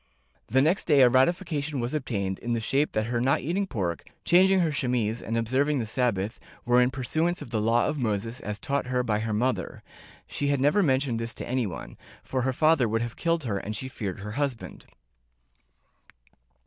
The 0.47 0.63
next 0.63 0.85
day 0.87 1.01
a 1.01 1.09
ratification 1.09 1.79
was 1.79 1.93
obtained 1.93 2.39
in 2.39 2.53
the 2.53 2.59
shape 2.59 2.93
that 2.93 3.03
her 3.05 3.21
not 3.21 3.41
eating 3.41 3.67
pork, 3.67 4.03
changing 4.25 4.61
her 4.61 4.71
chemise 4.71 5.21
and 5.21 5.37
observ 5.37 5.69
ing 5.69 5.77
the 5.77 5.85
Sabbath, 5.85 6.39
were 6.65 6.81
in 6.81 6.89
pursuance 6.89 7.39
of 7.39 7.51
the 7.51 7.61
Law 7.61 7.85
of 7.85 7.99
Moses 7.99 8.39
as 8.39 8.57
taught 8.57 8.87
her 8.87 9.03
by 9.03 9.19
her 9.19 9.31
mother; 9.31 9.83
she 10.25 10.47
had 10.47 10.59
never 10.59 10.81
mentioned 10.81 11.19
this 11.19 11.35
to 11.35 11.47
anyone, 11.47 11.99
for 12.23 12.41
her 12.41 12.51
father 12.51 12.89
would 12.89 13.03
have 13.03 13.15
killed 13.15 13.43
her 13.43 13.59
and 13.59 13.75
she 13.75 13.87
feared 13.87 14.21
her 14.21 14.31
husband. 14.31 14.87